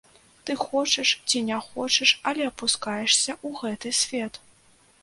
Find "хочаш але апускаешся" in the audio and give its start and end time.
1.67-3.31